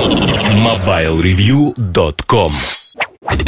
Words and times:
MobileReview.com 0.00 2.52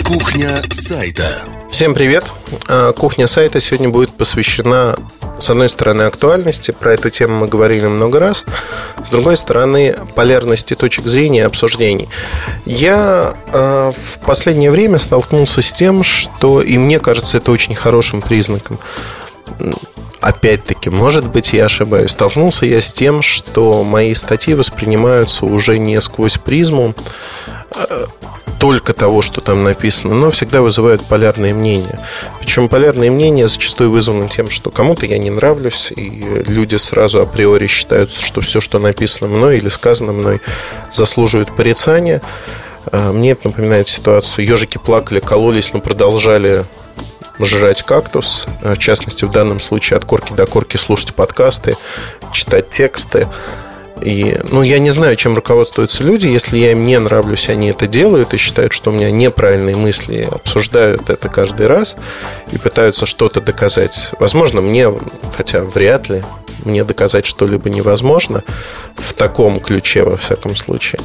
Кухня 0.04 0.62
сайта 0.68 1.24
Всем 1.70 1.94
привет! 1.94 2.30
А, 2.68 2.92
кухня 2.92 3.26
сайта 3.26 3.58
сегодня 3.58 3.88
будет 3.88 4.12
посвящена, 4.12 4.94
с 5.38 5.48
одной 5.48 5.70
стороны, 5.70 6.02
актуальности, 6.02 6.72
про 6.72 6.92
эту 6.92 7.08
тему 7.08 7.38
мы 7.38 7.48
говорили 7.48 7.86
много 7.86 8.18
раз, 8.18 8.44
с 9.06 9.10
другой 9.10 9.38
стороны, 9.38 9.96
полярности 10.14 10.74
точек 10.74 11.06
зрения 11.06 11.40
и 11.40 11.44
обсуждений. 11.44 12.10
Я 12.66 13.34
э, 13.46 13.92
в 13.96 14.18
последнее 14.26 14.70
время 14.70 14.98
столкнулся 14.98 15.62
с 15.62 15.72
тем, 15.72 16.02
что, 16.02 16.60
и 16.60 16.76
мне 16.76 16.98
кажется, 16.98 17.38
это 17.38 17.50
очень 17.50 17.74
хорошим 17.74 18.20
признаком, 18.20 18.78
опять-таки, 20.22 20.88
может 20.88 21.26
быть, 21.28 21.52
я 21.52 21.66
ошибаюсь, 21.66 22.12
столкнулся 22.12 22.64
я 22.64 22.80
с 22.80 22.92
тем, 22.92 23.20
что 23.20 23.84
мои 23.84 24.14
статьи 24.14 24.54
воспринимаются 24.54 25.44
уже 25.44 25.78
не 25.78 26.00
сквозь 26.00 26.38
призму 26.38 26.94
э, 27.74 28.06
только 28.58 28.92
того, 28.92 29.22
что 29.22 29.40
там 29.40 29.64
написано, 29.64 30.14
но 30.14 30.30
всегда 30.30 30.62
вызывают 30.62 31.04
полярные 31.04 31.52
мнения. 31.52 31.98
Причем 32.40 32.68
полярные 32.68 33.10
мнения 33.10 33.48
зачастую 33.48 33.90
вызваны 33.90 34.28
тем, 34.28 34.50
что 34.50 34.70
кому-то 34.70 35.04
я 35.04 35.18
не 35.18 35.30
нравлюсь, 35.30 35.92
и 35.94 36.44
люди 36.46 36.76
сразу 36.76 37.20
априори 37.20 37.66
считают, 37.66 38.12
что 38.12 38.40
все, 38.40 38.60
что 38.60 38.78
написано 38.78 39.28
мной 39.28 39.56
или 39.56 39.68
сказано 39.68 40.12
мной, 40.12 40.40
заслуживает 40.92 41.54
порицания. 41.56 42.22
А, 42.92 43.12
мне 43.12 43.32
это 43.32 43.48
напоминает 43.48 43.88
ситуацию. 43.88 44.46
Ежики 44.46 44.78
плакали, 44.78 45.18
кололись, 45.18 45.72
но 45.72 45.80
продолжали 45.80 46.64
жрать 47.38 47.82
кактус. 47.82 48.46
В 48.62 48.76
частности, 48.78 49.24
в 49.24 49.30
данном 49.30 49.60
случае 49.60 49.96
от 49.96 50.04
корки 50.04 50.32
до 50.32 50.46
корки 50.46 50.76
слушать 50.76 51.14
подкасты, 51.14 51.76
читать 52.32 52.70
тексты. 52.70 53.28
И, 54.00 54.36
ну, 54.50 54.62
я 54.62 54.78
не 54.80 54.90
знаю, 54.90 55.14
чем 55.16 55.36
руководствуются 55.36 56.02
люди. 56.02 56.26
Если 56.26 56.58
я 56.58 56.72
им 56.72 56.84
не 56.84 56.98
нравлюсь, 56.98 57.48
они 57.48 57.68
это 57.68 57.86
делают 57.86 58.34
и 58.34 58.36
считают, 58.36 58.72
что 58.72 58.90
у 58.90 58.94
меня 58.94 59.10
неправильные 59.10 59.76
мысли, 59.76 60.28
обсуждают 60.30 61.08
это 61.08 61.28
каждый 61.28 61.66
раз 61.68 61.96
и 62.50 62.58
пытаются 62.58 63.06
что-то 63.06 63.40
доказать. 63.40 64.10
Возможно, 64.18 64.60
мне, 64.60 64.92
хотя 65.36 65.60
вряд 65.60 66.08
ли, 66.08 66.22
мне 66.64 66.84
доказать 66.84 67.26
что-либо 67.26 67.70
невозможно 67.70 68.42
в 68.96 69.14
таком 69.14 69.60
ключе, 69.60 70.02
во 70.02 70.16
всяком 70.16 70.56
случае. 70.56 71.00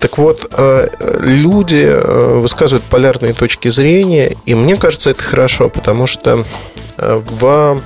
Так 0.00 0.16
вот, 0.16 0.46
э, 0.56 0.88
люди 1.20 1.84
э, 1.86 2.38
высказывают 2.38 2.84
полярные 2.84 3.34
точки 3.34 3.68
зрения, 3.68 4.34
и 4.46 4.54
мне 4.54 4.76
кажется, 4.76 5.10
это 5.10 5.22
хорошо, 5.22 5.68
потому 5.68 6.06
что 6.06 6.46
э, 6.96 7.20
в 7.22 7.82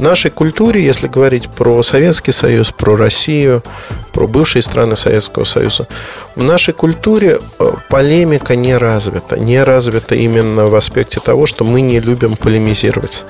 нашей 0.00 0.32
культуре, 0.32 0.84
если 0.84 1.06
говорить 1.06 1.48
про 1.50 1.84
Советский 1.84 2.32
Союз, 2.32 2.72
про 2.72 2.96
Россию, 2.96 3.62
про 4.12 4.26
бывшие 4.26 4.60
страны 4.60 4.96
Советского 4.96 5.44
Союза, 5.44 5.86
в 6.34 6.42
нашей 6.42 6.74
культуре 6.74 7.40
полемика 7.88 8.56
не 8.56 8.76
развита. 8.76 9.38
Не 9.38 9.62
развита 9.62 10.16
именно 10.16 10.64
в 10.64 10.74
аспекте 10.74 11.20
того, 11.20 11.46
что 11.46 11.64
мы 11.64 11.80
не 11.80 12.00
любим 12.00 12.34
полемизировать. 12.34 13.24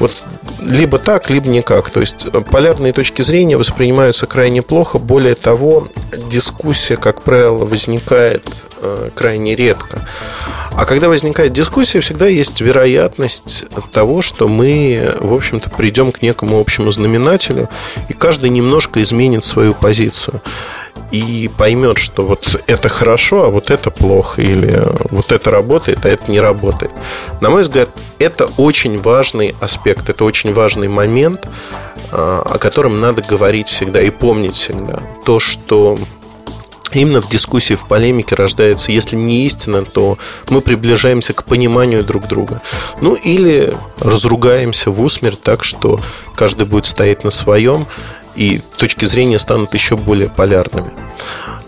Вот 0.00 0.12
либо 0.60 0.98
так, 0.98 1.30
либо 1.30 1.48
никак. 1.48 1.90
То 1.90 2.00
есть 2.00 2.26
э, 2.32 2.40
полярные 2.40 2.92
точки 2.92 3.22
зрения 3.22 3.56
воспринимаются 3.56 4.26
крайне 4.26 4.62
плохо. 4.62 4.98
Более 4.98 5.34
того, 5.34 5.88
дискуссия, 6.30 6.96
как 6.96 7.22
правило, 7.22 7.64
возникает 7.66 8.46
э, 8.80 9.10
крайне 9.14 9.54
редко. 9.54 10.08
А 10.72 10.86
когда 10.86 11.08
возникает 11.08 11.52
дискуссия, 11.52 12.00
всегда 12.00 12.26
есть 12.26 12.62
вероятность 12.62 13.66
того, 13.92 14.22
что 14.22 14.48
мы, 14.48 15.16
в 15.20 15.34
общем-то, 15.34 15.68
придем 15.70 16.12
к 16.12 16.22
некому 16.22 16.58
общему 16.60 16.90
знаменателю, 16.90 17.68
и 18.08 18.14
каждый 18.14 18.48
немножко 18.50 19.02
изменит 19.02 19.44
свою 19.44 19.74
позицию 19.74 20.40
и 21.10 21.50
поймет, 21.56 21.98
что 21.98 22.22
вот 22.22 22.62
это 22.66 22.88
хорошо, 22.88 23.44
а 23.44 23.48
вот 23.48 23.70
это 23.70 23.90
плохо, 23.90 24.42
или 24.42 24.82
вот 25.10 25.32
это 25.32 25.50
работает, 25.50 26.04
а 26.04 26.08
это 26.08 26.30
не 26.30 26.40
работает. 26.40 26.92
На 27.40 27.50
мой 27.50 27.62
взгляд, 27.62 27.90
это 28.18 28.46
очень 28.56 29.00
важный 29.00 29.54
аспект, 29.60 30.08
это 30.08 30.24
очень 30.24 30.52
важный 30.52 30.88
момент, 30.88 31.48
а, 32.12 32.42
о 32.44 32.58
котором 32.58 33.00
надо 33.00 33.22
говорить 33.22 33.68
всегда 33.68 34.00
и 34.00 34.10
помнить 34.10 34.54
всегда. 34.54 35.00
То, 35.24 35.40
что 35.40 35.98
Именно 36.92 37.20
в 37.20 37.28
дискуссии, 37.28 37.74
в 37.74 37.86
полемике 37.86 38.34
рождается, 38.34 38.90
если 38.90 39.14
не 39.14 39.46
истина, 39.46 39.84
то 39.84 40.18
мы 40.48 40.60
приближаемся 40.60 41.32
к 41.32 41.44
пониманию 41.44 42.02
друг 42.02 42.26
друга. 42.26 42.60
Ну 43.00 43.14
или 43.14 43.72
разругаемся 44.00 44.90
в 44.90 45.00
усмерть 45.00 45.40
так, 45.40 45.62
что 45.62 46.00
каждый 46.34 46.66
будет 46.66 46.86
стоять 46.86 47.22
на 47.22 47.30
своем, 47.30 47.86
и 48.40 48.62
точки 48.78 49.04
зрения 49.04 49.38
станут 49.38 49.74
еще 49.74 49.96
более 49.96 50.30
полярными. 50.30 50.90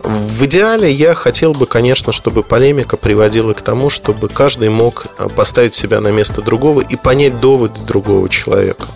В 0.02 0.46
идеале 0.46 0.90
я 0.90 1.14
хотел 1.14 1.52
бы, 1.52 1.66
конечно, 1.66 2.12
чтобы 2.12 2.42
полемика 2.42 2.96
приводила 2.96 3.52
к 3.52 3.60
тому, 3.60 3.90
чтобы 3.90 4.28
каждый 4.28 4.70
мог 4.70 5.06
поставить 5.36 5.74
себя 5.74 6.00
на 6.00 6.08
место 6.08 6.40
другого 6.42 6.80
и 6.80 6.96
понять 6.96 7.40
доводы 7.40 7.78
другого 7.80 8.28
человека. 8.28 8.86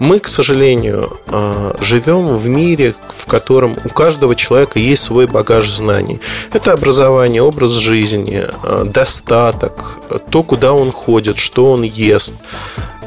Мы, 0.00 0.18
к 0.18 0.26
сожалению, 0.26 1.18
э, 1.28 1.74
живем 1.80 2.34
в 2.36 2.48
мире, 2.48 2.94
в 3.10 3.26
котором 3.26 3.76
у 3.84 3.90
каждого 3.90 4.34
человека 4.34 4.78
есть 4.80 5.02
свой 5.02 5.26
багаж 5.26 5.70
знаний. 5.70 6.20
Это 6.52 6.72
образование, 6.72 7.42
образ 7.42 7.72
жизни, 7.72 8.44
э, 8.44 8.84
достаток, 8.86 9.98
то, 10.30 10.42
куда 10.42 10.72
он 10.72 10.90
ходит, 10.90 11.38
что 11.38 11.70
он 11.70 11.82
ест, 11.82 12.34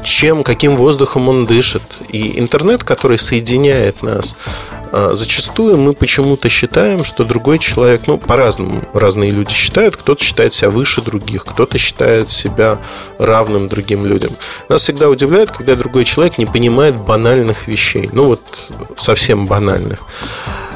чем, 0.04 0.44
каким 0.44 0.76
воздухом 0.76 1.28
он 1.28 1.46
дышит. 1.46 1.82
И 2.08 2.38
интернет, 2.38 2.84
который 2.84 3.18
соединяет 3.18 4.02
нас, 4.02 4.36
а, 4.92 5.14
зачастую 5.14 5.76
мы 5.76 5.94
почему-то 5.94 6.48
считаем, 6.48 7.02
что 7.02 7.24
другой 7.24 7.58
человек, 7.58 8.02
ну, 8.06 8.18
по-разному 8.18 8.82
разные 8.92 9.30
люди 9.30 9.52
считают, 9.52 9.96
кто-то 9.96 10.22
считает 10.22 10.54
себя 10.54 10.70
выше 10.70 11.02
других, 11.02 11.44
кто-то 11.44 11.78
считает 11.78 12.30
себя 12.30 12.78
равным 13.18 13.68
другим 13.68 14.06
людям. 14.06 14.32
Нас 14.68 14.82
всегда 14.82 15.08
удивляет, 15.08 15.50
когда 15.50 15.74
другой 15.74 16.04
человек 16.04 16.38
не 16.38 16.46
понимает 16.46 16.96
банальных 16.96 17.66
вещей, 17.66 18.08
ну, 18.12 18.26
вот 18.26 18.40
совсем 18.96 19.46
банальных. 19.46 20.02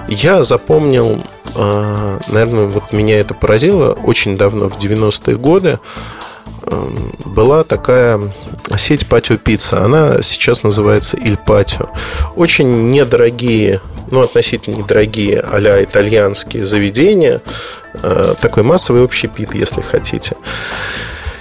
Я 0.08 0.42
запомнил, 0.42 1.22
а, 1.54 2.18
наверное, 2.28 2.66
вот 2.66 2.92
меня 2.92 3.20
это 3.20 3.34
поразило 3.34 3.92
очень 3.92 4.38
давно, 4.38 4.68
в 4.68 4.78
90-е 4.78 5.36
годы, 5.36 5.78
была 7.24 7.64
такая 7.64 8.20
сеть 8.76 9.06
Патио 9.06 9.36
Пицца. 9.36 9.84
Она 9.84 10.22
сейчас 10.22 10.62
называется 10.62 11.16
Иль 11.16 11.36
Патио. 11.36 11.88
Очень 12.36 12.90
недорогие, 12.90 13.80
ну, 14.10 14.20
относительно 14.20 14.76
недорогие 14.76 15.40
а 15.40 15.82
итальянские 15.82 16.64
заведения. 16.64 17.42
Э, 18.02 18.34
такой 18.40 18.62
массовый 18.62 19.04
общепит, 19.04 19.54
если 19.54 19.80
хотите. 19.80 20.36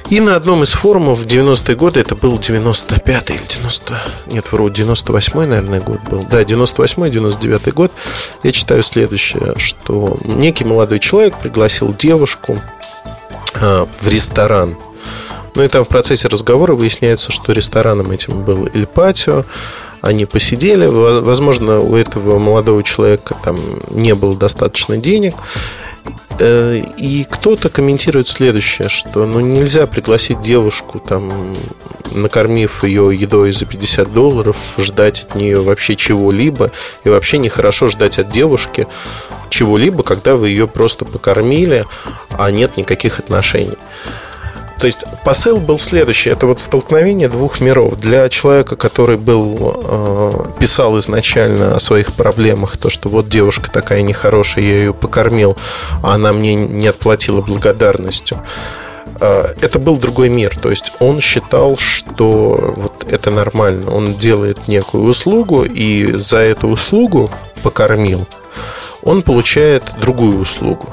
И 0.10 0.22
на 0.22 0.38
одном 0.38 0.64
из 0.64 0.72
форумов 0.72 1.20
в 1.20 1.26
90-е 1.26 1.76
годы, 1.76 2.00
это 2.00 2.16
был 2.16 2.38
95-й 2.38 3.36
или 3.36 3.44
90... 3.46 3.94
Нет, 4.28 4.52
вру, 4.52 4.70
98-й, 4.70 5.48
наверное, 5.48 5.82
год 5.82 6.00
был. 6.10 6.26
Да, 6.30 6.44
98-й, 6.44 7.10
99-й 7.10 7.72
год. 7.72 7.92
Я 8.44 8.52
читаю 8.54 8.84
следующее, 8.84 9.56
что 9.58 10.18
некий 10.24 10.64
молодой 10.64 11.00
человек 11.00 11.38
пригласил 11.38 11.94
девушку 11.94 12.62
э, 13.56 13.86
в 14.00 14.08
ресторан 14.08 14.78
ну 15.58 15.64
и 15.64 15.70
там 15.70 15.86
в 15.86 15.88
процессе 15.88 16.28
разговора 16.28 16.76
выясняется, 16.76 17.32
что 17.32 17.52
рестораном 17.52 18.12
этим 18.12 18.44
был 18.44 18.68
Иль 18.68 18.86
Патио. 18.86 19.44
Они 20.02 20.28
посидели. 20.28 20.86
Возможно, 20.86 21.80
у 21.80 21.96
этого 21.96 22.38
молодого 22.38 22.84
человека 22.84 23.36
там 23.44 23.80
не 23.90 24.14
было 24.14 24.38
достаточно 24.38 24.98
денег. 24.98 25.34
Э, 26.38 26.80
и 26.98 27.26
кто-то 27.28 27.70
комментирует 27.70 28.28
следующее, 28.28 28.88
что 28.88 29.26
ну, 29.26 29.40
нельзя 29.40 29.88
пригласить 29.88 30.42
девушку, 30.42 31.00
там, 31.00 31.58
накормив 32.12 32.84
ее 32.84 33.10
едой 33.20 33.52
за 33.52 33.66
50 33.66 34.14
долларов, 34.14 34.58
ждать 34.78 35.24
от 35.24 35.34
нее 35.34 35.64
вообще 35.64 35.96
чего-либо. 35.96 36.72
И 37.04 37.10
вообще 37.10 37.40
нехорошо 37.40 37.88
ждать 37.88 38.20
от 38.20 38.32
девушки 38.32 38.86
чего-либо, 39.50 40.04
когда 40.04 40.36
вы 40.36 40.50
ее 40.50 40.68
просто 40.68 41.04
покормили, 41.04 41.84
а 42.30 42.52
нет 42.52 42.78
никаких 42.78 43.18
отношений. 43.18 43.80
То 44.80 44.86
есть 44.86 45.00
посыл 45.24 45.60
был 45.60 45.80
следующий. 45.80 46.30
Это 46.30 46.46
вот 46.46 46.60
столкновение 46.60 47.30
двух 47.30 47.60
миров. 47.60 48.00
Для 48.00 48.30
человека, 48.30 48.76
который 48.76 49.18
был, 49.18 49.82
э, 49.84 50.32
писал 50.60 50.98
изначально 51.00 51.76
о 51.76 51.80
своих 51.80 52.14
проблемах, 52.14 52.78
то, 52.78 52.90
что 52.90 53.10
вот 53.10 53.28
девушка 53.28 53.72
такая 53.72 54.02
нехорошая, 54.02 54.64
я 54.64 54.78
ее 54.80 54.94
покормил, 54.94 55.58
а 56.04 56.14
она 56.14 56.32
мне 56.32 56.54
не 56.56 56.88
отплатила 56.88 57.42
благодарностью 57.42 58.42
э, 59.20 59.54
это 59.62 59.80
был 59.80 59.98
другой 59.98 60.30
мир. 60.30 60.56
То 60.56 60.70
есть 60.70 60.94
он 61.00 61.22
считал, 61.22 61.78
что 61.78 62.74
вот 62.78 63.06
это 63.10 63.32
нормально. 63.32 63.92
Он 63.92 64.14
делает 64.14 64.68
некую 64.68 65.06
услугу, 65.06 65.64
и 65.64 66.18
за 66.18 66.38
эту 66.38 66.68
услугу 66.68 67.32
покормил, 67.64 68.28
он 69.02 69.24
получает 69.24 69.84
другую 70.00 70.40
услугу. 70.40 70.88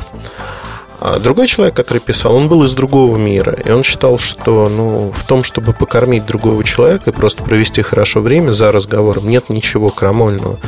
А 1.06 1.19
другой 1.19 1.49
человек, 1.49 1.77
который 1.77 1.99
писал, 1.99 2.35
он 2.35 2.49
был 2.49 2.65
из 2.65 2.73
другого 2.73 3.19
мира. 3.19 3.53
И 3.62 3.71
он 3.71 3.85
считал, 3.85 4.17
что 4.17 4.71
ну, 4.71 5.12
в 5.15 5.25
том, 5.25 5.45
чтобы 5.45 5.75
покормить 5.75 6.25
другого 6.25 6.65
человека 6.65 7.11
и 7.11 7.12
просто 7.12 7.43
провести 7.43 7.83
хорошо 7.83 8.21
время 8.21 8.53
за 8.53 8.73
разговором, 8.73 9.29
нет 9.29 9.51
ничего 9.51 9.91
крамольного. 9.91 10.59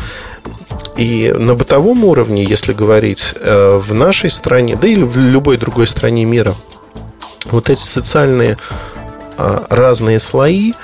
И 0.98 1.34
на 1.34 1.54
бытовом 1.54 2.04
уровне, 2.04 2.44
если 2.44 2.74
говорить, 2.74 3.32
э, 3.40 3.78
в 3.78 3.94
нашей 3.94 4.28
стране, 4.28 4.76
да 4.76 4.86
или 4.86 5.04
в 5.04 5.16
любой 5.16 5.56
другой 5.56 5.86
стране 5.86 6.26
мира, 6.26 6.54
вот 7.46 7.70
эти 7.70 7.80
социальные 7.80 8.58
а, 9.38 9.64
разные 9.70 10.18
слои, 10.18 10.74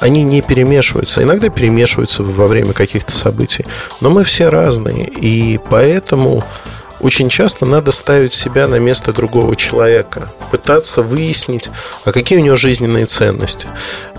они 0.00 0.24
не 0.24 0.40
перемешиваются. 0.40 1.22
Иногда 1.22 1.48
перемешиваются 1.48 2.24
во 2.24 2.48
время 2.48 2.72
каких-то 2.72 3.12
событий. 3.12 3.66
Но 4.00 4.10
мы 4.10 4.24
все 4.24 4.48
разные. 4.48 5.06
И 5.06 5.60
поэтому 5.70 6.42
очень 7.06 7.28
часто 7.28 7.66
надо 7.66 7.92
ставить 7.92 8.34
себя 8.34 8.66
на 8.66 8.80
место 8.80 9.12
другого 9.12 9.54
человека, 9.54 10.28
пытаться 10.50 11.02
выяснить, 11.02 11.70
а 12.04 12.10
какие 12.10 12.40
у 12.40 12.42
него 12.42 12.56
жизненные 12.56 13.06
ценности. 13.06 13.68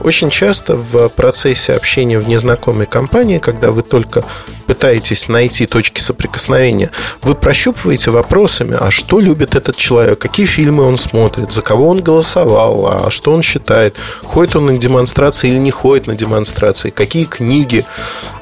Очень 0.01 0.29
часто 0.29 0.77
в 0.77 1.09
процессе 1.09 1.73
общения 1.73 2.17
в 2.17 2.29
незнакомой 2.29 2.85
компании, 2.85 3.39
когда 3.39 3.71
вы 3.71 3.81
только 3.81 4.23
пытаетесь 4.67 5.27
найти 5.27 5.65
точки 5.65 5.99
соприкосновения, 5.99 6.91
вы 7.21 7.35
прощупываете 7.35 8.09
вопросами, 8.11 8.77
а 8.79 8.89
что 8.89 9.19
любит 9.19 9.55
этот 9.55 9.75
человек, 9.75 10.19
какие 10.19 10.45
фильмы 10.45 10.85
он 10.85 10.97
смотрит, 10.97 11.51
за 11.51 11.61
кого 11.61 11.89
он 11.89 12.01
голосовал, 12.01 12.87
а 12.87 13.11
что 13.11 13.33
он 13.33 13.41
считает, 13.41 13.97
ходит 14.23 14.55
он 14.55 14.67
на 14.67 14.77
демонстрации 14.77 15.49
или 15.49 15.57
не 15.57 15.71
ходит 15.71 16.07
на 16.07 16.15
демонстрации, 16.15 16.91
какие 16.91 17.25
книги 17.25 17.85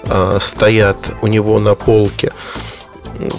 э, 0.04 0.38
стоят 0.40 0.98
у 1.24 1.28
него 1.28 1.58
на 1.58 1.74
полке. 1.74 2.32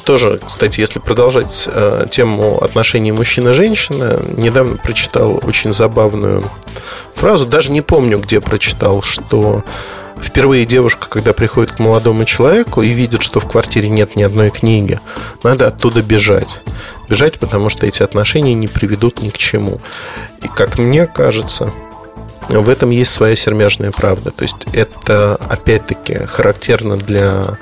Тоже, 0.04 0.38
кстати, 0.44 0.80
если 0.80 0.98
продолжать 0.98 1.68
э, 1.72 2.06
тему 2.10 2.58
отношений 2.62 3.12
мужчина-женщина, 3.12 4.22
недавно 4.36 4.76
прочитал 4.76 5.40
очень 5.42 5.72
забавную 5.72 6.50
фразу, 7.14 7.46
даже 7.46 7.70
не 7.70 7.80
помню, 7.80 8.18
где 8.18 8.40
прочитал, 8.40 9.02
что 9.02 9.64
впервые 10.20 10.64
девушка, 10.64 11.08
когда 11.08 11.32
приходит 11.32 11.72
к 11.72 11.78
молодому 11.78 12.24
человеку 12.24 12.82
и 12.82 12.88
видит, 12.88 13.22
что 13.22 13.40
в 13.40 13.48
квартире 13.48 13.88
нет 13.88 14.16
ни 14.16 14.22
одной 14.22 14.50
книги, 14.50 15.00
надо 15.42 15.66
оттуда 15.68 16.02
бежать. 16.02 16.62
Бежать, 17.08 17.38
потому 17.38 17.68
что 17.68 17.86
эти 17.86 18.02
отношения 18.02 18.54
не 18.54 18.68
приведут 18.68 19.20
ни 19.20 19.30
к 19.30 19.38
чему. 19.38 19.80
И, 20.42 20.48
как 20.48 20.78
мне 20.78 21.06
кажется, 21.06 21.72
в 22.48 22.68
этом 22.68 22.90
есть 22.90 23.12
своя 23.12 23.36
сермяжная 23.36 23.90
правда. 23.90 24.30
То 24.30 24.42
есть 24.42 24.56
это, 24.72 25.36
опять-таки, 25.36 26.26
характерно 26.26 26.96
для 26.96 27.58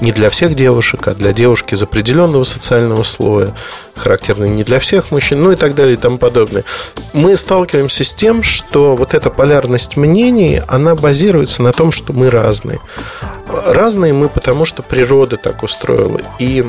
не 0.00 0.12
для 0.12 0.28
всех 0.30 0.54
девушек, 0.54 1.08
а 1.08 1.14
для 1.14 1.32
девушки 1.32 1.74
из 1.74 1.82
определенного 1.82 2.44
социального 2.44 3.02
слоя, 3.02 3.54
характерно 3.94 4.44
не 4.44 4.62
для 4.64 4.78
всех 4.78 5.10
мужчин, 5.10 5.42
ну 5.42 5.52
и 5.52 5.56
так 5.56 5.74
далее 5.74 5.94
и 5.94 5.98
тому 5.98 6.18
подобное. 6.18 6.64
Мы 7.12 7.36
сталкиваемся 7.36 8.04
с 8.04 8.12
тем, 8.12 8.42
что 8.42 8.94
вот 8.94 9.14
эта 9.14 9.30
полярность 9.30 9.96
мнений, 9.96 10.60
она 10.68 10.94
базируется 10.94 11.62
на 11.62 11.72
том, 11.72 11.92
что 11.92 12.12
мы 12.12 12.30
разные. 12.30 12.80
Разные 13.48 14.12
мы, 14.12 14.28
потому 14.28 14.64
что 14.64 14.82
природа 14.82 15.36
так 15.36 15.62
устроила. 15.62 16.20
И 16.38 16.64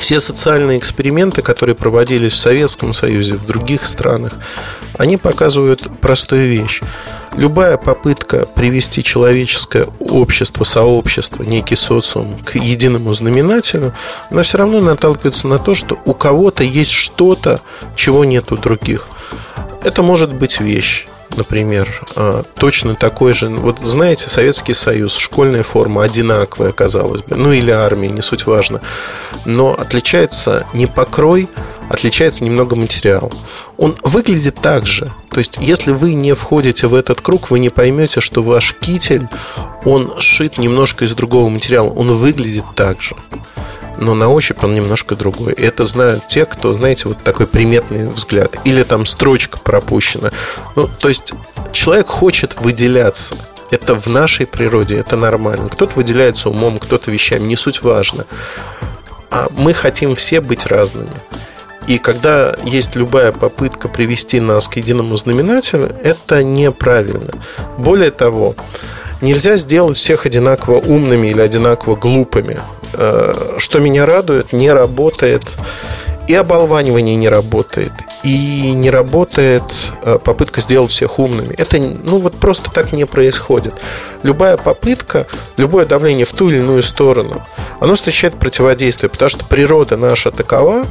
все 0.00 0.18
социальные 0.18 0.78
эксперименты, 0.78 1.42
которые 1.42 1.76
проводились 1.76 2.32
в 2.32 2.38
Советском 2.38 2.92
Союзе, 2.92 3.36
в 3.36 3.46
других 3.46 3.86
странах, 3.86 4.32
они 4.98 5.16
показывают 5.16 5.88
простую 6.00 6.48
вещь 6.48 6.80
любая 7.36 7.76
попытка 7.76 8.46
привести 8.46 9.02
человеческое 9.02 9.86
общество, 10.00 10.64
сообщество, 10.64 11.42
некий 11.42 11.76
социум 11.76 12.38
к 12.38 12.56
единому 12.56 13.12
знаменателю, 13.12 13.92
она 14.30 14.42
все 14.42 14.58
равно 14.58 14.80
наталкивается 14.80 15.48
на 15.48 15.58
то, 15.58 15.74
что 15.74 15.98
у 16.04 16.14
кого-то 16.14 16.64
есть 16.64 16.90
что-то, 16.90 17.60
чего 17.94 18.24
нет 18.24 18.52
у 18.52 18.56
других. 18.56 19.08
Это 19.82 20.02
может 20.02 20.32
быть 20.32 20.60
вещь 20.60 21.06
например, 21.36 21.88
а, 22.16 22.42
точно 22.58 22.94
такой 22.94 23.34
же. 23.34 23.48
Вот 23.48 23.78
знаете, 23.80 24.28
Советский 24.28 24.74
Союз, 24.74 25.16
школьная 25.16 25.62
форма 25.62 26.02
одинаковая, 26.04 26.72
казалось 26.72 27.22
бы, 27.22 27.36
ну 27.36 27.52
или 27.52 27.70
армия, 27.70 28.08
не 28.08 28.22
суть 28.22 28.46
важно. 28.46 28.80
Но 29.44 29.74
отличается 29.78 30.66
не 30.72 30.86
покрой, 30.86 31.48
отличается 31.88 32.44
немного 32.44 32.76
материал. 32.76 33.32
Он 33.76 33.96
выглядит 34.02 34.56
так 34.60 34.86
же. 34.86 35.12
То 35.30 35.38
есть, 35.38 35.58
если 35.60 35.92
вы 35.92 36.14
не 36.14 36.34
входите 36.34 36.86
в 36.86 36.94
этот 36.94 37.20
круг, 37.20 37.50
вы 37.50 37.58
не 37.58 37.70
поймете, 37.70 38.20
что 38.20 38.42
ваш 38.42 38.74
китель, 38.74 39.28
он 39.84 40.20
шит 40.20 40.58
немножко 40.58 41.04
из 41.04 41.14
другого 41.14 41.48
материала. 41.48 41.88
Он 41.88 42.08
выглядит 42.08 42.64
так 42.74 43.00
же 43.00 43.16
но 43.98 44.14
на 44.14 44.28
ощупь 44.28 44.62
он 44.62 44.74
немножко 44.74 45.16
другой. 45.16 45.52
Это 45.52 45.84
знают 45.84 46.26
те, 46.26 46.46
кто, 46.46 46.72
знаете, 46.72 47.08
вот 47.08 47.22
такой 47.22 47.46
приметный 47.46 48.06
взгляд. 48.06 48.56
Или 48.64 48.82
там 48.82 49.06
строчка 49.06 49.58
пропущена. 49.58 50.30
Ну, 50.76 50.88
то 50.88 51.08
есть 51.08 51.32
человек 51.72 52.08
хочет 52.08 52.60
выделяться. 52.60 53.36
Это 53.70 53.94
в 53.94 54.06
нашей 54.08 54.46
природе, 54.46 54.98
это 54.98 55.16
нормально. 55.16 55.68
Кто-то 55.68 55.94
выделяется 55.96 56.50
умом, 56.50 56.78
кто-то 56.78 57.10
вещами, 57.10 57.46
не 57.46 57.56
суть 57.56 57.82
важно. 57.82 58.26
А 59.30 59.48
мы 59.56 59.74
хотим 59.74 60.16
все 60.16 60.40
быть 60.40 60.66
разными. 60.66 61.12
И 61.86 61.98
когда 61.98 62.54
есть 62.64 62.96
любая 62.96 63.32
попытка 63.32 63.88
привести 63.88 64.40
нас 64.40 64.68
к 64.68 64.76
единому 64.76 65.16
знаменателю, 65.16 65.94
это 66.02 66.42
неправильно. 66.42 67.32
Более 67.78 68.10
того, 68.10 68.54
нельзя 69.20 69.56
сделать 69.56 69.96
всех 69.96 70.26
одинаково 70.26 70.78
умными 70.78 71.28
или 71.28 71.40
одинаково 71.40 71.96
глупыми. 71.96 72.58
Что 73.60 73.78
меня 73.78 74.06
радует, 74.06 74.54
не 74.54 74.72
работает. 74.72 75.42
И 76.26 76.34
оболванивание 76.34 77.14
не 77.14 77.28
работает, 77.28 77.92
и 78.22 78.72
не 78.72 78.90
работает 78.90 79.62
э, 80.02 80.18
попытка 80.22 80.60
сделать 80.60 80.90
всех 80.90 81.18
умными. 81.18 81.54
Это 81.56 81.78
ну 81.78 82.18
вот 82.18 82.34
просто 82.34 82.70
так 82.70 82.92
не 82.92 83.06
происходит. 83.06 83.74
Любая 84.22 84.56
попытка, 84.56 85.26
любое 85.56 85.86
давление 85.86 86.26
в 86.26 86.32
ту 86.32 86.50
или 86.50 86.58
иную 86.58 86.82
сторону, 86.82 87.42
оно 87.80 87.94
встречает 87.94 88.34
противодействие, 88.38 89.08
потому 89.08 89.28
что 89.28 89.44
природа 89.44 89.96
наша 89.96 90.30
такова, 90.30 90.86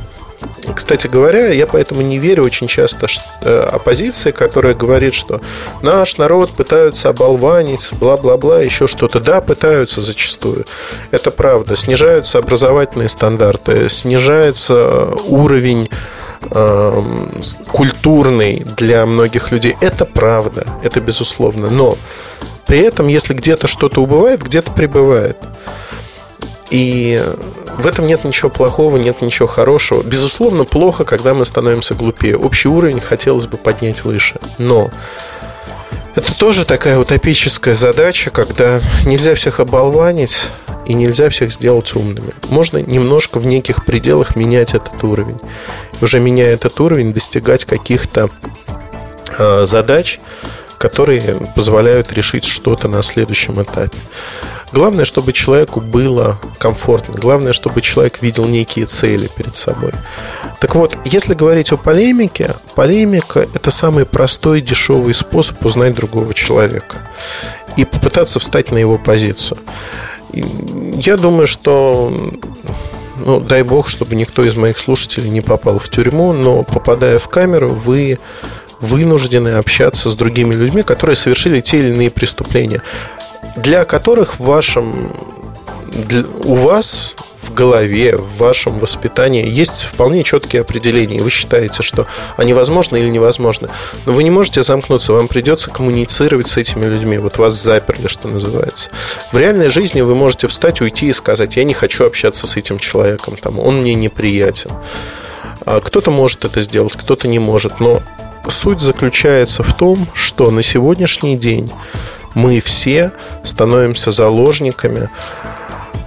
кстати 0.74 1.08
говоря, 1.08 1.50
я 1.50 1.68
поэтому 1.68 2.02
не 2.02 2.18
верю 2.18 2.44
очень 2.44 2.68
часто 2.68 3.08
э, 3.42 3.70
оппозиции, 3.72 4.32
которая 4.32 4.74
говорит, 4.74 5.14
что 5.14 5.42
наш 5.82 6.18
народ 6.18 6.52
пытаются 6.52 7.10
оболванить, 7.10 7.92
бла-бла-бла, 7.94 8.62
еще 8.62 8.88
что-то. 8.88 9.20
Да, 9.20 9.42
пытаются 9.42 10.02
зачастую. 10.02 10.66
Это 11.12 11.32
правда. 11.32 11.76
Снижаются 11.76 12.38
образовательные 12.38 13.10
стандарты, 13.10 13.90
снижается 13.90 15.10
уровень 15.26 15.90
эм, 16.52 17.32
культурный 17.72 18.66
для 18.78 19.06
многих 19.06 19.52
людей. 19.52 19.76
Это 19.82 20.06
правда, 20.06 20.66
это 20.84 21.02
безусловно. 21.02 21.70
Но 21.70 21.98
при 22.68 22.80
этом, 22.80 23.08
если 23.08 23.34
где-то 23.34 23.68
что-то 23.68 24.02
убывает, 24.02 24.44
где-то 24.44 24.72
прибывает. 24.72 25.38
И 26.70 27.24
в 27.78 27.88
этом 27.88 28.06
нет 28.06 28.24
ничего 28.24 28.50
плохого, 28.50 28.98
нет 28.98 29.22
ничего 29.22 29.48
хорошего. 29.48 30.04
Безусловно, 30.04 30.66
плохо, 30.66 31.04
когда 31.04 31.34
мы 31.34 31.46
становимся 31.46 31.96
глупее. 31.96 32.38
Общий 32.38 32.68
уровень 32.68 33.00
хотелось 33.00 33.48
бы 33.48 33.58
поднять 33.58 34.04
выше. 34.04 34.40
Но 34.58 34.92
это 36.16 36.36
тоже 36.36 36.66
такая 36.66 37.00
утопическая 37.00 37.76
задача, 37.76 38.30
когда 38.30 38.82
нельзя 39.06 39.36
всех 39.36 39.60
оболванить 39.60 40.50
и 40.86 40.94
нельзя 40.94 41.30
всех 41.30 41.52
сделать 41.52 41.96
умными. 41.96 42.34
Можно 42.50 42.80
немножко 42.80 43.40
в 43.40 43.48
неких 43.48 43.86
пределах 43.86 44.36
менять 44.36 44.74
этот 44.74 45.04
уровень. 45.04 45.40
Уже 46.02 46.20
меняя 46.20 46.54
этот 46.54 46.80
уровень, 46.80 47.14
достигать 47.14 47.66
каких-то 47.66 48.30
э, 49.38 49.66
задач, 49.66 50.20
которые 50.78 51.36
позволяют 51.56 52.14
решить 52.14 52.46
что-то 52.46 52.88
на 52.88 53.04
следующем 53.04 53.62
этапе. 53.62 53.98
Главное, 54.72 55.04
чтобы 55.04 55.34
человеку 55.34 55.82
было 55.82 56.40
комфортно. 56.60 57.14
Главное, 57.16 57.54
чтобы 57.54 57.82
человек 57.82 58.22
видел 58.22 58.46
некие 58.46 58.86
цели 58.86 59.30
перед 59.36 59.56
собой. 59.56 59.92
Так 60.60 60.76
вот, 60.76 60.96
если 61.06 61.34
говорить 61.34 61.72
о 61.72 61.78
полемике, 61.78 62.56
полемика– 62.76 63.48
это 63.54 63.72
самый 63.72 64.06
простой, 64.06 64.62
дешевый 64.62 65.14
способ 65.14 65.66
узнать 65.66 65.96
другого 65.96 66.34
человека 66.34 66.98
и 67.78 67.86
попытаться 67.86 68.40
встать 68.40 68.72
на 68.72 68.78
его 68.78 68.98
позицию. 68.98 69.58
Я 70.32 71.18
думаю, 71.18 71.48
что 71.48 72.14
ну, 73.20 73.40
дай 73.40 73.64
бог, 73.64 73.90
чтобы 73.90 74.16
никто 74.16 74.44
из 74.44 74.56
моих 74.56 74.78
слушателей 74.78 75.30
не 75.30 75.42
попал 75.42 75.80
в 75.80 75.90
тюрьму, 75.90 76.34
но 76.34 76.64
попадая 76.64 77.20
в 77.20 77.28
камеру, 77.28 77.70
вы 77.70 78.20
вынуждены 78.80 79.50
общаться 79.50 80.10
с 80.10 80.16
другими 80.16 80.56
людьми, 80.56 80.84
которые 80.84 81.16
совершили 81.16 81.62
те 81.62 81.80
или 81.80 81.90
иные 81.90 82.10
преступления 82.10 82.82
для 83.56 83.86
которых 83.86 84.36
в 84.36 84.46
вашем, 84.46 85.14
для, 85.92 86.24
у 86.44 86.56
вас 86.56 87.16
в 87.50 87.54
голове, 87.54 88.16
в 88.16 88.38
вашем 88.38 88.80
воспитании 88.80 89.48
есть 89.48 89.84
вполне 89.84 90.24
четкие 90.24 90.62
определения. 90.62 91.22
Вы 91.22 91.30
считаете, 91.30 91.84
что 91.84 92.06
они 92.38 92.54
возможны 92.54 92.98
или 92.98 93.10
невозможны. 93.10 93.70
Но 94.06 94.14
вы 94.14 94.24
не 94.24 94.30
можете 94.30 94.64
замкнуться, 94.64 95.14
вам 95.14 95.28
придется 95.28 95.70
коммуницировать 95.70 96.48
с 96.48 96.58
этими 96.58 96.86
людьми. 96.86 97.18
Вот 97.18 97.38
вас 97.38 97.54
заперли, 97.54 98.08
что 98.08 98.28
называется. 98.28 98.92
В 99.32 99.38
реальной 99.38 99.70
жизни 99.70 100.02
вы 100.02 100.16
можете 100.16 100.48
встать, 100.48 100.82
уйти 100.82 101.08
и 101.08 101.14
сказать, 101.14 101.58
я 101.58 101.64
не 101.64 101.74
хочу 101.74 102.06
общаться 102.06 102.48
с 102.48 102.56
этим 102.56 102.80
человеком, 102.80 103.36
там, 103.38 103.60
он 103.60 103.82
мне 103.82 103.96
неприятен. 103.96 104.72
А 105.66 105.82
кто-то 105.82 106.12
может 106.12 106.46
это 106.46 106.62
сделать, 106.62 106.94
кто-то 106.96 107.28
не 107.28 107.40
может. 107.40 107.80
Но 107.80 108.02
суть 108.48 108.82
заключается 108.82 109.64
в 109.64 109.76
том, 109.76 110.08
что 110.14 110.52
на 110.52 110.62
сегодняшний 110.62 111.38
день 111.38 111.72
мы 112.36 112.60
все 112.60 113.12
становимся 113.44 114.12
заложниками 114.12 115.10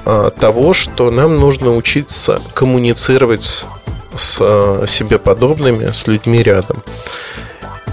того, 0.04 0.72
что 0.72 1.10
нам 1.10 1.36
нужно 1.38 1.76
учиться 1.76 2.40
коммуницировать 2.54 3.64
с 4.14 4.38
а, 4.40 4.84
себе 4.86 5.18
подобными, 5.18 5.92
с 5.92 6.06
людьми 6.06 6.42
рядом. 6.42 6.82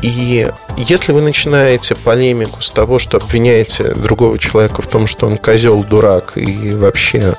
И 0.01 0.49
если 0.77 1.11
вы 1.11 1.21
начинаете 1.21 1.95
полемику 1.95 2.61
с 2.61 2.71
того, 2.71 2.99
что 2.99 3.17
обвиняете 3.17 3.93
другого 3.93 4.37
человека 4.37 4.81
в 4.81 4.87
том, 4.87 5.07
что 5.07 5.27
он 5.27 5.37
козел, 5.37 5.83
дурак 5.83 6.37
и 6.37 6.73
вообще 6.73 7.35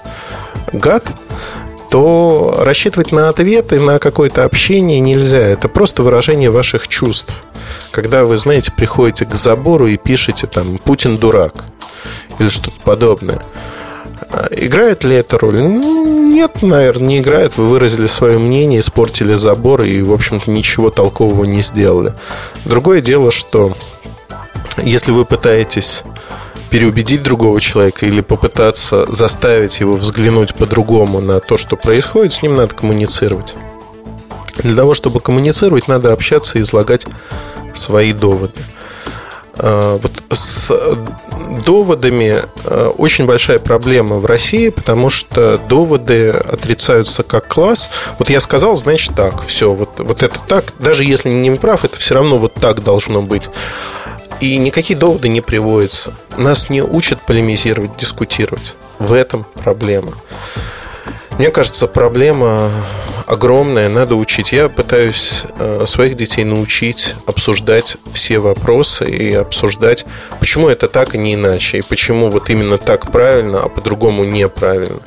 гад, 0.73 1.07
то 1.91 2.61
рассчитывать 2.61 3.13
на 3.13 3.31
ответы, 3.31 3.81
на 3.81 3.99
какое-то 3.99 4.45
общение 4.45 5.01
нельзя. 5.01 5.41
Это 5.41 5.69
просто 5.69 6.03
выражение 6.03 6.51
ваших 6.51 6.87
чувств. 6.87 7.35
Когда 7.91 8.25
вы, 8.25 8.37
знаете, 8.37 8.73
приходите 8.73 9.25
к 9.25 9.35
забору 9.35 9.87
и 9.87 9.97
пишете 9.97 10.47
там 10.47 10.79
«Путин 10.79 11.17
дурак» 11.17 11.65
или 12.39 12.49
что-то 12.49 12.81
подобное. 12.85 13.43
А 14.29 14.49
играет 14.51 15.05
ли 15.05 15.17
это 15.17 15.39
роль? 15.39 15.61
Ну, 15.61 16.29
нет, 16.29 16.63
наверное, 16.63 17.09
не 17.09 17.19
играет. 17.21 17.57
Вы 17.57 17.67
выразили 17.67 18.07
свое 18.07 18.39
мнение, 18.39 18.81
испортили 18.81 19.35
забор 19.35 19.83
и, 19.83 20.03
в 20.03 20.13
общем-то, 20.13 20.51
ничего 20.51 20.91
толкового 20.91 21.45
не 21.45 21.63
сделали. 21.63 22.13
Другое 22.65 23.01
дело, 23.01 23.31
что 23.31 23.77
если 24.83 25.13
вы 25.13 25.25
пытаетесь 25.25 26.05
переубедить 26.71 27.23
другого 27.23 27.61
человека 27.61 28.07
или 28.07 28.21
попытаться 28.21 29.13
заставить 29.13 29.81
его 29.81 29.97
взглянуть 29.97 30.55
по-другому 30.55 31.21
на 31.21 31.41
то, 31.41 31.57
что 31.57 31.77
происходит, 31.77 32.33
с 32.33 32.43
ним 32.43 32.57
надо 32.57 32.75
коммуницировать. 32.75 33.55
Для 34.59 34.77
того, 34.77 34.95
чтобы 34.95 35.21
коммуницировать, 35.21 35.89
надо 35.89 36.13
общаться 36.13 36.59
и 36.59 36.63
излагать 36.63 37.07
свои 37.75 38.13
доводы. 38.13 38.55
А, 39.63 39.99
вот 39.99 40.23
с 40.31 40.73
доводами 41.67 42.43
а, 42.65 42.89
очень 42.91 43.27
большая 43.27 43.59
проблема 43.59 44.17
в 44.17 44.25
России, 44.25 44.71
потому 44.71 45.11
что 45.11 45.59
доводы 45.59 46.31
отрицаются 46.31 47.23
как 47.23 47.49
класс. 47.49 47.91
Вот 48.19 48.31
я 48.31 48.41
сказал, 48.41 48.77
значит 48.77 49.15
так, 49.15 49.43
все, 49.43 49.73
вот, 49.73 49.91
вот 49.99 50.23
это 50.23 50.39
так, 50.49 50.73
даже 50.79 51.05
если 51.05 51.31
не 51.31 51.51
прав, 51.51 51.85
это 51.85 51.99
все 51.99 52.15
равно 52.15 52.39
вот 52.39 52.55
так 52.55 52.83
должно 52.83 53.21
быть. 53.21 53.51
И 54.41 54.57
никакие 54.57 54.99
доводы 54.99 55.29
не 55.29 55.43
приводятся. 55.43 56.15
Нас 56.39 56.71
не 56.71 56.83
учат 56.83 57.21
полемизировать, 57.21 57.97
дискутировать. 57.99 58.75
В 58.99 59.13
этом 59.13 59.45
проблема. 59.63 60.15
Мне 61.39 61.51
кажется, 61.51 61.87
проблема 61.87 62.71
огромная, 63.31 63.89
надо 63.89 64.17
учить. 64.17 64.51
Я 64.51 64.69
пытаюсь 64.69 65.45
э, 65.57 65.85
своих 65.87 66.17
детей 66.17 66.43
научить 66.45 67.15
обсуждать 67.27 67.97
все 68.13 68.41
вопросы 68.41 69.09
и 69.09 69.33
обсуждать, 69.35 70.05
почему 70.41 70.69
это 70.69 70.89
так, 70.89 71.15
а 71.15 71.17
не 71.17 71.35
иначе, 71.35 71.79
и 71.79 71.83
почему 71.83 72.29
вот 72.29 72.51
именно 72.51 72.77
так 72.77 73.13
правильно, 73.13 73.61
а 73.61 73.69
по-другому 73.69 74.25
неправильно. 74.25 74.99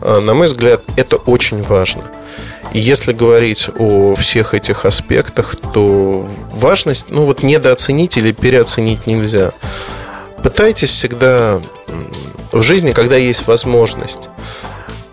Э, 0.00 0.18
на 0.18 0.34
мой 0.34 0.48
взгляд, 0.48 0.82
это 0.96 1.16
очень 1.16 1.62
важно. 1.62 2.02
И 2.72 2.80
если 2.80 3.12
говорить 3.12 3.68
о 3.78 4.16
всех 4.16 4.54
этих 4.54 4.84
аспектах, 4.84 5.54
то 5.72 6.26
важность, 6.50 7.06
ну 7.10 7.26
вот 7.26 7.44
недооценить 7.44 8.16
или 8.16 8.32
переоценить 8.32 9.06
нельзя. 9.06 9.52
Пытайтесь 10.42 10.90
всегда 10.90 11.60
в 12.50 12.62
жизни, 12.62 12.90
когда 12.90 13.16
есть 13.16 13.46
возможность, 13.46 14.30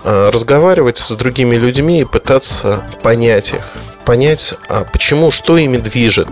разговаривать 0.03 0.97
с 0.97 1.11
другими 1.11 1.55
людьми 1.55 2.01
и 2.01 2.05
пытаться 2.05 2.83
понять 3.03 3.53
их. 3.53 3.67
Понять, 4.05 4.55
а 4.67 4.85
почему, 4.85 5.29
что 5.29 5.57
ими 5.57 5.77
движет, 5.77 6.29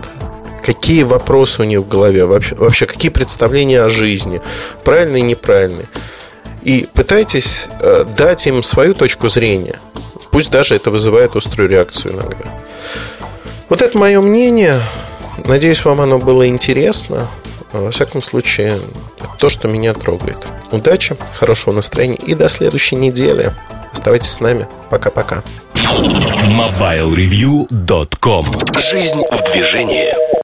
какие 0.62 1.02
вопросы 1.02 1.62
у 1.62 1.64
них 1.64 1.80
в 1.80 1.88
голове, 1.88 2.24
вообще, 2.24 2.54
вообще 2.54 2.86
какие 2.86 3.10
представления 3.10 3.82
о 3.82 3.88
жизни, 3.88 4.40
правильные 4.84 5.20
и 5.20 5.26
неправильные. 5.26 5.86
И 6.62 6.88
пытайтесь 6.92 7.68
э, 7.80 8.04
дать 8.16 8.46
им 8.46 8.62
свою 8.62 8.94
точку 8.94 9.28
зрения– 9.28 9.80
Пусть 10.30 10.50
даже 10.50 10.74
это 10.74 10.90
вызывает 10.90 11.34
острую 11.36 11.68
реакцию 11.68 12.14
иногда. 12.14 12.62
Вот 13.68 13.82
это 13.82 13.96
мое 13.98 14.20
мнение. 14.20 14.80
Надеюсь, 15.44 15.84
вам 15.84 16.00
оно 16.00 16.18
было 16.18 16.46
интересно. 16.46 17.28
Во 17.72 17.90
всяком 17.90 18.20
случае, 18.22 18.80
то, 19.38 19.48
что 19.48 19.68
меня 19.68 19.94
трогает. 19.94 20.46
Удачи, 20.72 21.16
хорошего 21.34 21.74
настроения 21.74 22.16
и 22.16 22.34
до 22.34 22.48
следующей 22.48 22.96
недели. 22.96 23.52
Оставайтесь 23.92 24.30
с 24.30 24.40
нами. 24.40 24.66
Пока-пока. 24.90 25.44
MobileReview.com 25.74 28.46
Жизнь 28.78 29.22
в 29.30 29.52
движении. 29.52 30.37